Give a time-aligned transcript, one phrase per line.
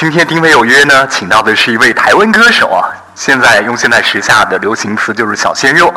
[0.00, 5.92] 今天丁伟有约呢，请到的是一位台湾歌手啊，现在用现在时下的流行词就是小鲜肉，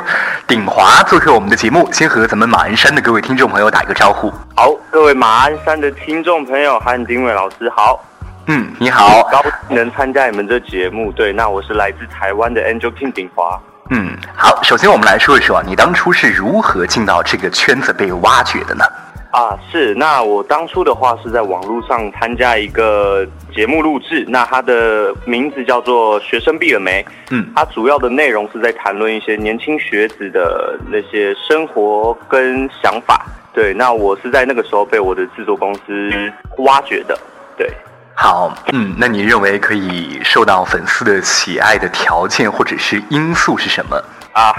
[0.48, 4.34] 鼎华做客我们的节目，先和咱们马鞍山的各位听众朋友打一个招呼。
[4.56, 8.04] 好，各位马鞍山的听众朋友和丁伟老师好。
[8.48, 11.12] 嗯，你好，高兴能参加你们这节目。
[11.12, 13.60] 对，那我是来自台湾的 Angel King 鼎华。
[13.92, 18.84] 嗯，好，首先我们来说一说，你当初是如何进到这个圈子被挖掘的呢？
[19.32, 23.26] 啊，是，那我当初的话是在网络上参加一个
[23.56, 27.02] 节目录制，那它的名字叫做《学生毕了没》。
[27.32, 33.26] 嗯，它主要的内容是在谈论一些年轻学子的那些生活跟想法。
[33.54, 36.12] 对，那我是在那个时候被我的制作公司
[36.58, 37.18] 挖掘的。
[37.58, 37.72] 对。
[38.14, 43.96] 好，嗯，那你认为可以受到粉丝的喜爱的条件或者是因素是什么
[44.34, 44.54] 啊？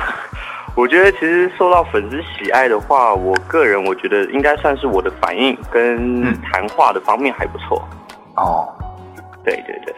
[0.75, 7.87] 我觉得其实受到粉丝喜爱的话，我个人我觉得应该算是我的反应跟谈话的方面还不错。
[8.37, 8.69] 哦，
[9.45, 9.95] 对对对，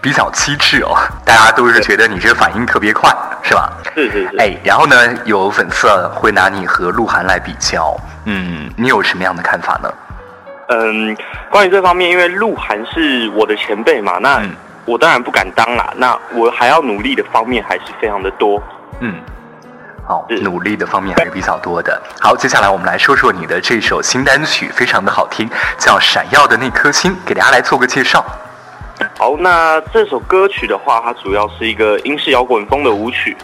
[0.00, 3.70] 比较机智哦，大家都是觉得你这个反应特别快，是吧？
[3.94, 4.36] 是是是。
[4.38, 9.92] 哎，然后呢，有粉丝会拿你和鹿晗来比较，嗯，你有什么样的看法呢？
[10.68, 11.14] 嗯，
[11.50, 14.42] 关于这方面，因为鹿晗是我的前辈嘛，那
[14.86, 15.92] 我当然不敢当啦。
[15.98, 18.62] 那我还要努力的方面还是非常的多。
[19.00, 19.14] 嗯，
[20.06, 22.00] 好，努力的方面还是比较多的。
[22.20, 28.24] 好，接下来我们来说说你的这首新单曲，非常的好听，叫《闪耀的那颗星》，给大家来做个介绍。
[29.18, 33.36] 好，那这首歌曲的话，它主要是一个英式摇滚风的舞曲。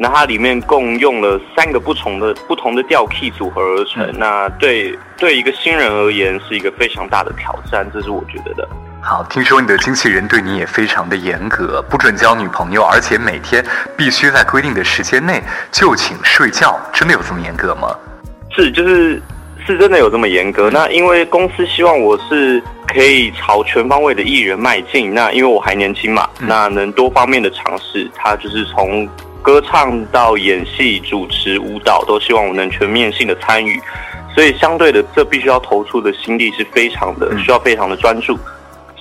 [0.00, 8.68] 那它里面共用了三个不同的不同的调 key 组合而成，那对对一个新人而言是一个非常大的挑战，这是我觉得的。
[9.00, 13.64] 好，听说你的经纪人对你也非常的严格，不准交女朋友，而且每天
[13.96, 17.88] 必须在规定的时间内就寝睡觉，真的有这么严格吗？
[18.54, 19.22] 是，就是
[19.66, 20.68] 是真的有这么严格。
[20.70, 29.08] 那因为公司希望我是可以朝全方位的艺人迈进，那因为我还年轻嘛，那能多方面的尝试，他就是从。
[29.40, 33.80] 歌唱到演戏、主持、舞蹈，都希望我能全面性的参与，
[34.34, 38.36] 所以相对的，这必须要投出的心力是非常的，需要非常的专注，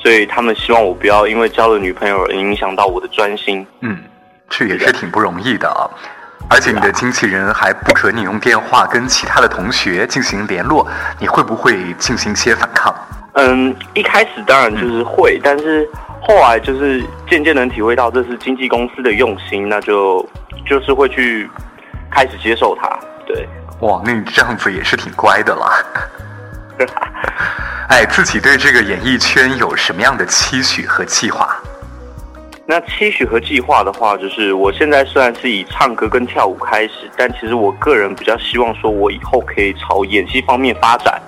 [0.07, 3.67] 所以他们希望我不要因为交了女朋友而影响到我的专心。
[3.81, 4.01] 嗯，
[4.49, 5.83] 这也是挺不容易的啊，
[6.49, 10.87] 而且你的经纪人还不准你用电话跟其他的同学进行联络，
[11.19, 12.95] 你会不会进行一些反抗？
[13.33, 15.85] 嗯，一开始当然就是会，但是。
[16.21, 20.27] 后来就是渐渐能体会到这是经纪公司的用心，那就
[20.65, 21.49] 就是会去
[22.09, 22.89] 开始接受它。
[23.25, 23.47] 对，
[23.81, 25.83] 哇，那你这样子也是挺乖的啦。
[27.89, 31.55] 哎，自己对这个演艺圈有什么样的期许和计划？
[32.65, 41.21] 那期许和计划的话，就是我现在虽然是以唱歌跟跳舞开始，但其实我个人比较希望说，我以后可以朝演戏方面发展，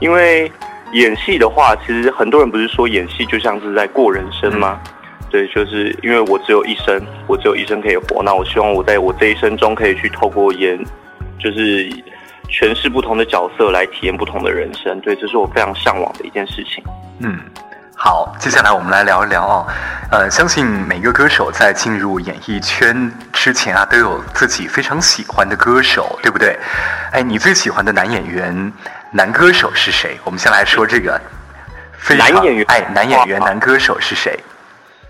[0.00, 0.50] 因为。
[0.94, 4.80] 演戏的话，其实很多人不是说演戏就像是在过人生吗？
[5.30, 8.22] 对，就是因为我只有一生，我只有一生可以活。
[8.22, 10.82] 那我希望我在我这一生中可以去透过演，
[11.38, 11.86] 就是
[12.48, 15.00] 诠释不同的角色来体验不同的人生。
[15.00, 16.82] 对，这是我非常向往的一件事情。
[17.20, 17.38] 嗯，
[17.94, 19.66] 好，接下来我们来聊一聊哦。
[20.10, 26.58] 呃，相信每个歌手在进入演艺圈之前啊，都有自己非常喜欢的歌手，对不对？
[27.12, 28.72] 哎，你最喜欢的男演员？
[29.10, 30.18] 男歌手是谁？
[30.24, 31.20] 我们先来说这个。
[32.16, 34.38] 男演员哎，男演员、男歌手是谁？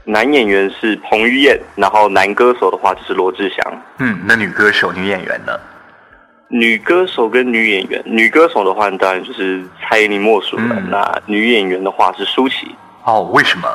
[0.05, 3.83] 男演员是彭于晏，然后男歌手的话就是罗志祥。
[3.99, 5.53] 嗯，那女歌手、女演员呢？
[6.49, 10.83] 女歌手跟女演员，女歌手的话当然就是蔡依林莫属了。
[10.91, 12.75] 那女演员的话是舒淇。
[13.05, 13.69] 哦，为什么？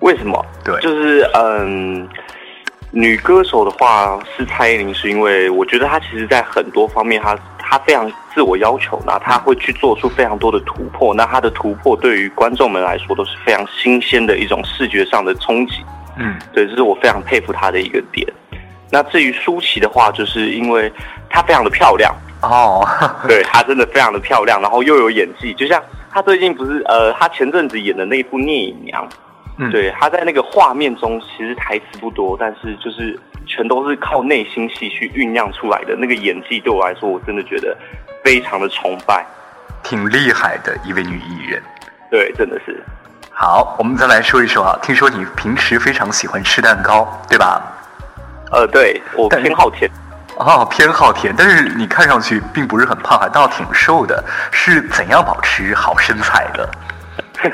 [0.00, 0.44] 为什么？
[0.64, 2.08] 对，就是嗯。
[2.90, 15.84] 女歌手的话是蔡依林，是因为我觉得她其实，在很多方面，她她非常自我要求，那她会去做出非常多的突破，那她的突破对于观众们来说都是非常新鲜的一种视觉上的冲击。
[16.16, 18.26] 嗯，对，这是我非常佩服她的一个点。
[18.90, 20.92] 那至于舒淇的话，就是因为
[21.28, 22.86] 她非常的漂亮哦，
[23.28, 29.06] 对她真的非常的漂亮，然后又有演技，就像她最近不是呃，她前阵子演的那一部《聂隐娘》。
[29.72, 35.96] 对，她在那个画面中其实台词不多，但是就是全都是靠内心戏去酝酿出来的。
[35.96, 37.76] 那个演技对我来说，我真的觉得
[38.22, 39.26] 非常的崇拜，
[39.82, 41.60] 挺厉害的一位女艺人。
[42.08, 42.80] 对，真的是。
[43.32, 47.60] 好，我们再来说一说啊，听说你平时非常喜欢吃蛋糕，对吧？
[48.50, 49.90] 呃，对我偏好甜。
[50.36, 54.22] 哦，偏好甜，但是你看上去并不是很胖，还倒挺瘦的，
[54.52, 56.68] 是怎样保持好身材的？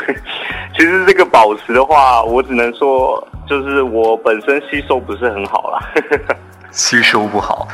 [0.76, 5.80] 其实这个保持的话，我只能说，就是我本身吸收不是很好啦。
[6.70, 7.66] 吸收不好，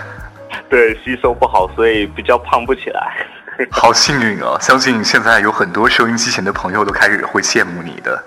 [0.68, 3.26] 对，吸收不好，所以比较胖不起来。
[3.70, 4.56] 好幸运啊！
[4.60, 8.24] 相信现在有很多收音机前的朋友都开始会羡慕你的。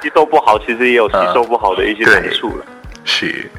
[0.00, 2.64] 吸收不好，其实也有吸收不好的一些对处了。
[3.12, 3.50] 是，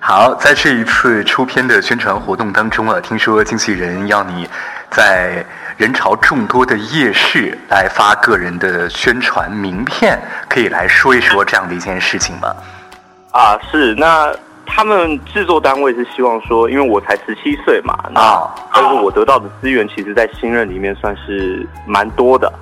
[0.00, 4.48] 好，在这一次出片的宣传活动当中啊，听说经纪人要你
[4.90, 12.52] 在人潮众多的夜市来发个人的宣传名片，可以来说一说这样的一件事情吗？
[13.30, 14.34] 啊，是那
[14.66, 22.52] 他们制作单位是希望说，因为我才十七岁嘛，那啊但是我得到的资源其实，在新任里面算是蛮多的。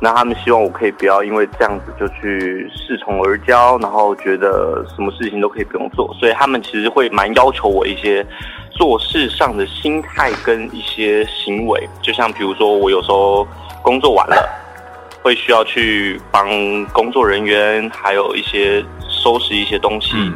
[0.00, 8.26] 那他们希望我可以不要因为这样子就去恃宠而骄，然后觉得什么事情都可以不用做，所以他们其实会蛮要求我一些
[8.70, 13.46] 做事上的心态跟一些行为，就像比如说我有时候
[13.82, 14.48] 工作完了，
[15.22, 16.46] 会需要去帮
[16.86, 20.34] 工作人员还有一些收拾一些东西，嗯。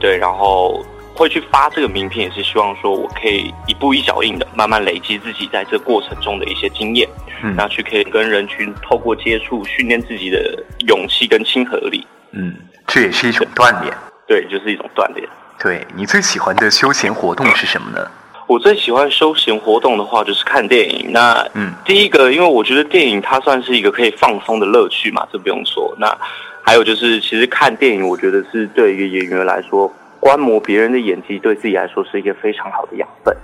[0.00, 7.08] 对，然后会去发这个名片，也是希望说我可以一步一脚印的慢慢累积自己在这过程中的一些经验，
[7.42, 12.54] 嗯那去可以跟人群透过接触训练自己的勇气跟亲和力，嗯，
[12.86, 13.94] 这也是一种锻炼。
[14.26, 15.28] 对，就是一种锻炼。
[15.62, 18.06] 对你最喜欢的休闲活动是什么呢？
[18.46, 21.12] 我最喜欢休闲活动的话，就是看电影。
[21.12, 25.94] 那嗯第一个，因为我觉得电影它算是一个可以放松的乐趣嘛，这不用说。
[25.98, 26.14] 那
[26.62, 29.90] 还有就是，其实看电影，我觉得是对一个演员来说，
[30.24, 33.36] 观摩别人的演技，对自己来说是一个非常好的养分。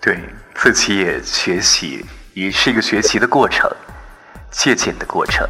[0.00, 0.16] 对
[0.54, 3.68] 自己也学习，也是一个学习的过程，
[4.48, 5.44] 借鉴的过程。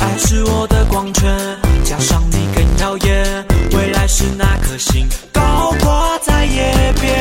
[0.00, 1.34] 爱是我的光圈，
[1.82, 7.18] 加上你更耀眼，未来是那颗星高挂在夜边。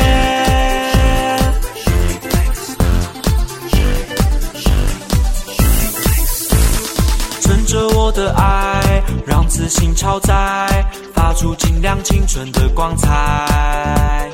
[7.40, 8.81] 趁着我的爱，
[9.26, 14.30] 让自信超载，发出尽量青春的光彩。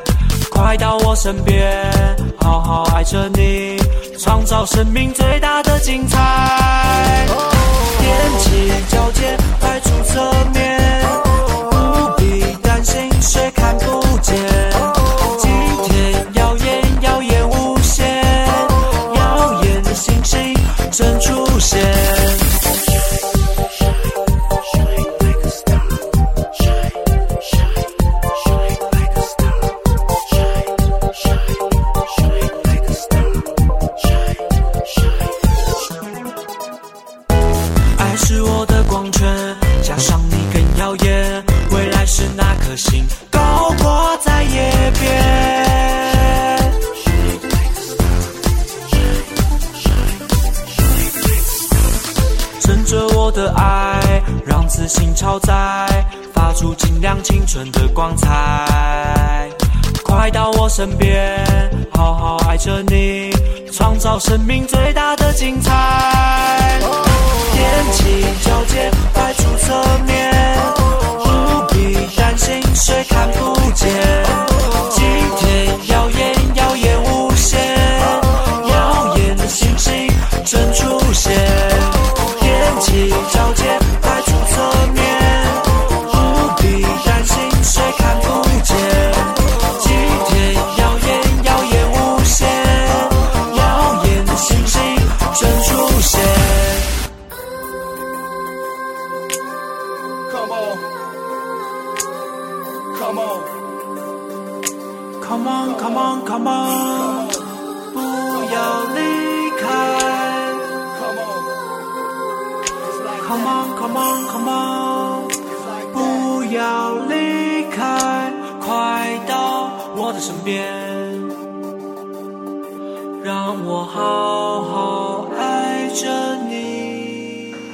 [0.52, 1.72] 快到我身边，
[2.40, 3.78] 好好爱着你，
[4.20, 6.18] 创造生命最大的精彩。
[8.00, 10.80] 踮起脚尖，迈出侧面，
[11.70, 14.36] 不必担心谁看不见。
[15.40, 15.52] 今
[15.84, 18.06] 天耀眼，耀眼无限，
[19.16, 20.56] 耀眼的星星
[20.92, 22.47] 正出现。
[57.72, 59.50] 的光彩。
[60.04, 61.46] 快到我身边，
[61.92, 63.32] 好好爱着你，
[63.72, 66.80] 创造生命最大的精彩。
[66.82, 69.74] 踮起脚尖，迈出侧
[70.06, 70.32] 面，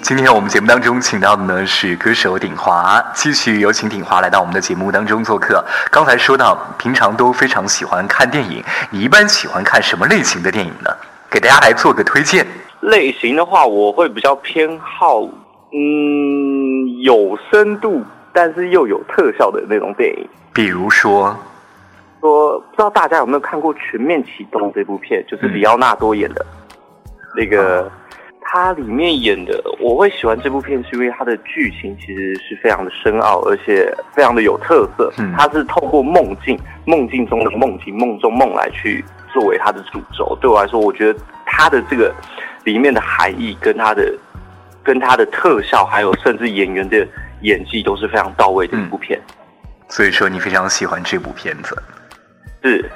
[0.03, 5.63] 今天我们节目当中请到的呢是歌手鼎华，继续有请鼎华来到我们的节目当中做客。
[5.89, 10.91] 刚才说到，平常都非常喜欢看电影，你一般喜欢看什么类型的电影呢？
[11.31, 12.45] 给大家来做个推荐。
[12.81, 15.21] 类型的话，我会比较偏好，
[15.71, 20.27] 嗯，有深度但是又有特效的那种电影。
[20.51, 21.33] 比如说，
[22.19, 26.45] 说不知道大家有没有看过《全面启动》这部片，就是里奥纳多演的，
[27.37, 27.89] 那个
[28.53, 35.11] 他里面演的，我会喜欢这部片，是因为它的剧情其实是非常的深奥，而且非常的有特色。
[35.17, 36.55] 嗯它是透过梦境、
[36.85, 40.37] 梦境中的梦境、梦中梦来去作为它的主轴。
[40.39, 42.13] 对我来说，我觉得它的这个
[42.63, 44.13] 里面的含义跟它的
[44.83, 47.07] 跟它的特效，还有甚至演员的
[47.41, 49.19] 演技都是非常到位的一部片。
[49.89, 51.75] 所以说你非常喜欢这部片子。
[52.61, 52.87] 是。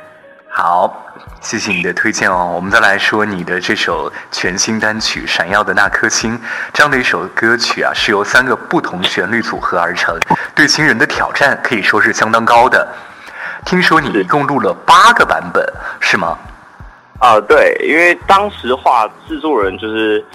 [0.60, 0.92] 好，
[1.40, 2.52] 谢谢你的推荐哦。
[2.56, 6.36] 我们再来说你的这首全新单曲《闪耀的那颗星》，
[6.74, 10.18] 这样的一首歌曲啊，是由三个不同旋律组合而成，
[10.56, 12.92] 对新人的挑战可以说是相当高的。
[13.68, 15.64] 听说你一共录了八个版本，
[16.00, 16.36] 是吗？
[17.20, 20.26] 啊，对，因为当时话制作人就是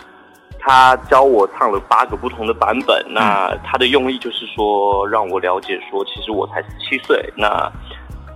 [0.61, 7.69] 他教我唱了八个不同的版本，那他的用意就是说让我了解说，其实我才十七岁，那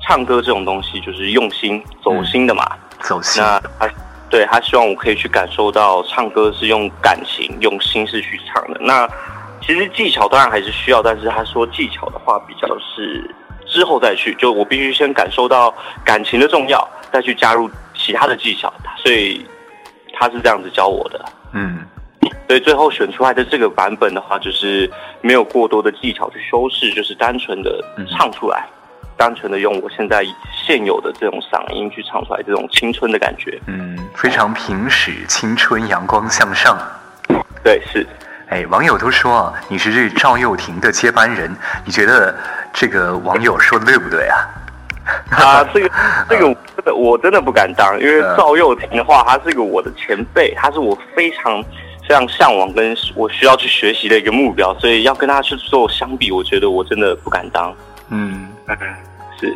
[0.06, 2.64] 唱歌这种东西就是用心走心的嘛。
[3.00, 3.42] 走心。
[3.42, 3.90] 那他
[4.30, 8.80] 对他希望我可以去感受到唱歌是用感情、用心思去唱的。
[8.80, 9.08] 那
[9.60, 13.28] 其实技巧当然还是需要，但是他说技巧的话比较是
[13.66, 18.72] 之后再去，就我必须先感受到感情的重要，再去加入其他的技巧。
[19.02, 19.44] 所以
[20.14, 21.24] 他是这样子教我的。
[21.52, 21.84] 嗯，
[22.48, 28.66] 所以最后选出来的这个版本的话，就是没有过多的技巧去修饰，就是单纯的唱出来，
[29.16, 33.58] 单纯的用我现在现有的这种嗓音去唱出来，这种青春的感觉。
[33.66, 36.78] 嗯，非常平实，青春阳光向上。
[37.64, 38.06] 对，是。
[38.48, 41.52] 哎，网友都说啊，你是这赵又廷的接班人，
[41.84, 42.32] 你觉得
[42.72, 44.38] 这个网友说的对不对啊？
[45.30, 45.90] 啊，这个
[46.30, 46.44] 这个
[46.76, 51.60] 真的我真的不敢当，因为赵又廷的话，他是一个我的前辈，他是我非常
[52.08, 57.74] 非常向往跟我需要去学习的一个目标，所以要跟他去做相比，我觉得我真的不敢当。
[58.10, 58.46] 嗯，
[59.38, 59.54] 是。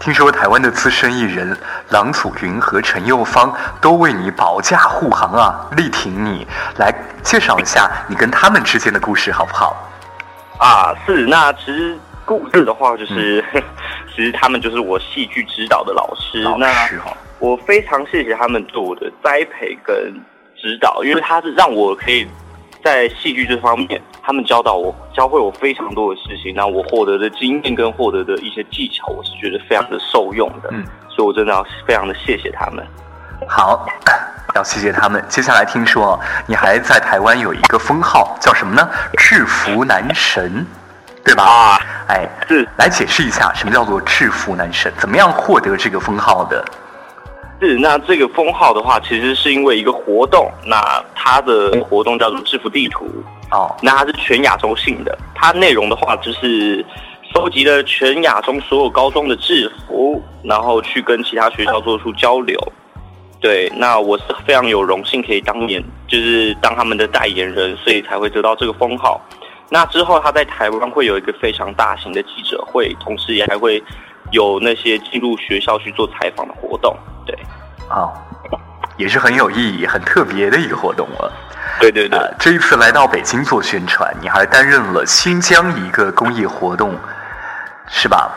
[0.00, 1.56] 听说台湾的资深艺人
[1.90, 6.46] 郎祖筠和陈佑芳都为你保驾护航啊，力挺你，
[6.78, 6.92] 来
[7.22, 9.76] 介绍一下你跟他们之间的故事好不好？
[10.58, 11.26] 啊，是。
[11.26, 13.44] 那其实故事的话，就是
[14.14, 16.42] 其实他们就是我戏剧指导的老师。
[16.42, 19.96] 老师哈，我非常谢谢他们对我的栽培跟
[20.56, 22.26] 指导，因为他是让我可以
[22.82, 26.54] 在戏剧这方面，他们教导我，教会我非常多的事情。
[26.54, 30.70] 那我获得的经验跟获得的一些技巧，我是觉得非常的受用的。
[30.72, 32.86] 嗯，所以我真的要非常的谢谢他们。
[33.48, 33.86] 好，
[34.54, 35.24] 要谢谢他们。
[35.28, 38.88] 接下来听说你还在台湾有一个封号，叫什么呢？
[39.18, 40.66] 制服男神，
[41.24, 41.44] 对吧？
[41.44, 42.68] 啊，哎，是。
[42.76, 44.92] 来解释一下什么叫做制服男神？
[44.98, 46.64] 怎么样获得这个封号的？
[47.60, 53.06] 是，那这个封号的话，其实是因为一个活动，那它的活动叫做制服地图。
[53.50, 56.84] 哦，那它是全亚洲性的，它内容的话就是
[57.34, 62.58] 收集了全亚洲所有高中的制服，然后去跟其他学校做出交流。
[63.40, 69.20] 对，那我是非常有荣幸可以当演，就是当他们的代言人，所以才会得到这个封号。
[69.68, 73.82] 那之后他在台湾会有一个非常大型的记者会，同时也还会
[74.30, 76.96] 有那些进入学校去做采访的活动。
[77.90, 78.12] 对，哦，
[78.96, 81.32] 也是很有意义、很特别的一个活动了。
[81.80, 86.94] 对对对，呃，这一次来到北京做宣传，你还担任了新疆一个公益活动，
[87.88, 88.30] 是吧？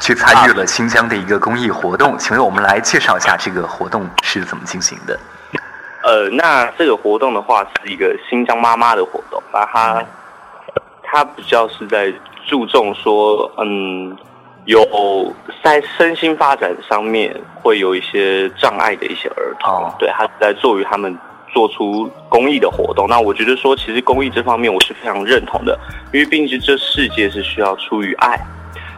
[0.00, 5.18] 去参与了新疆的一个公益活动，请为我们来介绍一下这个活动是怎么进行的？
[6.02, 10.04] 呃，那这个活动的话是一个新疆妈妈的活动，那它
[11.04, 12.12] 它比较是在
[12.48, 14.16] 注重说，嗯，
[14.64, 21.16] 有在身心发展上面会有一些障碍的一些儿童，哦对，他在做于他们
[21.52, 23.08] 做出公益的活动。
[23.08, 25.78] 那我觉得说，其实公益这方面我是非常认同的，
[26.12, 28.38] 因为毕竟这世界是需要出于爱。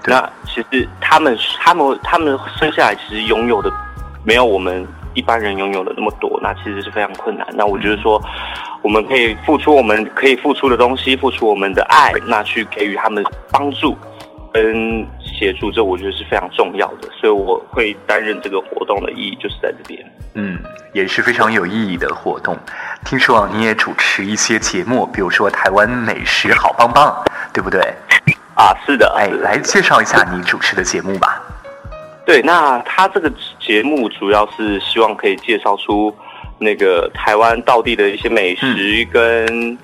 [0.07, 3.73] 那其实他们他们他们生下来其实拥有的
[4.23, 7.47] 没有我们一般人拥有的那么多，那其实是非常困难。
[7.55, 8.23] 那我觉得说，
[8.83, 13.97] 我们可以付出我们可以付出的东西，付出我们的爱，那去给予他们帮助
[14.53, 15.07] 跟
[15.45, 17.09] 协助，这我觉得是非常重要的。
[17.21, 20.03] 所以我会担任这个活动的意义就是在这边。
[20.33, 20.59] 嗯，
[20.95, 22.57] 也是非常有意义的活动。
[23.05, 27.23] 听说啊，你也主持一些节目，比如说台湾美食好棒棒，
[27.53, 27.81] 对不对？
[28.55, 31.43] 啊，是的，哎，来介绍一下你主持的节目吧。
[32.25, 36.15] 对，那他这个节目主要是希望可以介绍出
[36.59, 39.77] 那个台湾道地的一些美食跟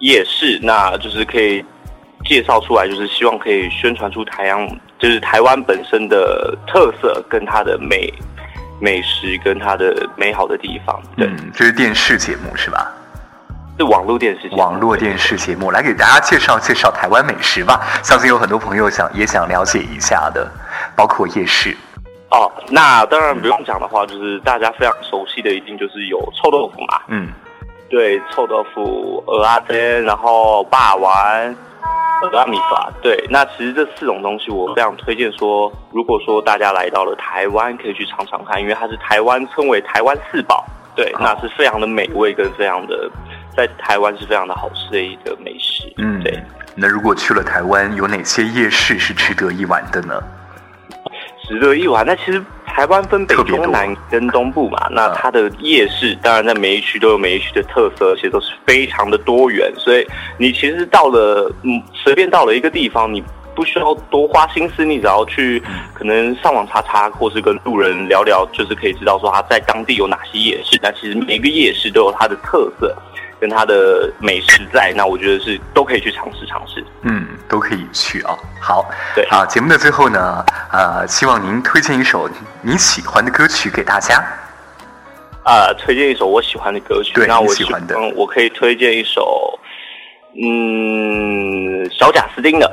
[0.00, 1.64] 夜市，那就是可以
[2.30, 4.64] 介绍出来，就是希望可以宣传出台阳，
[5.00, 8.08] 就是台湾本身的特色跟它的美
[8.80, 11.02] 美食跟它的美好的地方。
[11.16, 12.88] 对，嗯，这是电视节目是吧？
[13.76, 17.80] 是网络电视节目网络电视节目，来给大家介绍介绍台湾美食吧。
[18.04, 20.48] 相信有很多朋友想也想了解一下的，
[20.94, 21.76] 包括夜市。
[22.30, 22.48] 哦。
[22.68, 27.00] 那当然不用讲的话，就是大家非常熟悉的，一定就是有臭豆腐嘛。
[27.08, 27.32] 嗯，
[27.88, 31.56] 对，臭豆腐、鹅阿珍，然后霸丸、
[32.32, 32.92] 阿米法。
[33.02, 40.64] 对，那其实这四种东西，我非常推荐说，如果说大家来到了台湾，可以去尝尝看，因为它是台湾称为台湾四宝。
[40.96, 43.10] 对，那是非常的美味跟非常的，
[43.56, 45.84] 在台湾是非常的好吃的一个美食。
[45.96, 46.38] 嗯对，
[46.74, 50.20] 那如果去了台湾，有哪些夜市是值得一玩的呢？
[51.50, 52.06] 值得一玩。
[52.06, 59.70] 那其实台湾分北中南跟东部嘛，那嗯它的夜市当然在每一区都有每一区的特色，而且都是非常的多元。
[59.76, 60.06] 所以
[60.38, 63.22] 你其实到了嗯随便到了一个地方，你
[63.56, 65.60] 不需要多花心思，你只要去
[65.92, 70.78] 可能上网查查，或是跟路人聊聊，就是可以知道说他在当地有哪些夜市。
[70.80, 72.96] 那其实每个夜市都有它的特色。
[73.40, 76.84] 跟它的美食在，那我觉得是都可以去尝试尝试。
[77.02, 78.36] 嗯，都可以去啊。
[78.60, 82.28] 好，对啊，节目的最后呢，呃，希望您推荐一首
[82.60, 84.22] 你喜欢的歌曲给大家。
[85.42, 87.14] 啊，推荐一首我喜欢的歌曲。
[87.14, 89.58] 对那我你喜欢的嗯，我可以推荐一首，
[90.36, 92.70] 嗯，小贾斯汀的，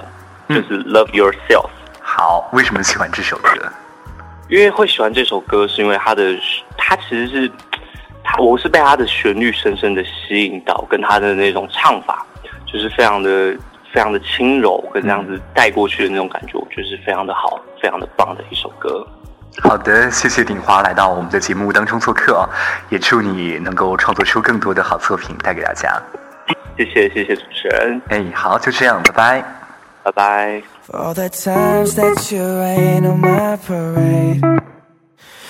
[0.50, 1.65] 就嗯是《Love Yourself》。
[2.01, 3.50] 好，为什么喜欢这首歌？
[4.50, 6.24] 因为会喜欢这首歌，是因为它的，
[6.77, 7.66] 它其实是，它
[8.38, 12.25] 我是被它的旋律深深的吸引到，跟它的那种唱法，
[12.65, 13.56] 就是非常的
[13.91, 19.06] 非常的轻柔，跟这样子带过去的那种感觉，我觉得是非常的好，非常的棒的一首歌。
[19.63, 22.48] 好的，谢谢鼎华来到我们的节目当中做客啊，
[22.89, 26.00] 也祝你能够创作出更多的好作品带给大家。
[26.77, 29.44] 谢谢谢谢主持人，哎，好，就这样，拜拜。
[30.03, 30.62] 拜拜。